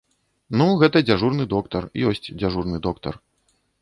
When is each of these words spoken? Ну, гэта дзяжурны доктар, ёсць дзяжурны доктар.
Ну, 0.61 0.65
гэта 0.83 1.03
дзяжурны 1.09 1.47
доктар, 1.53 1.83
ёсць 2.13 2.25
дзяжурны 2.41 2.77
доктар. 2.89 3.13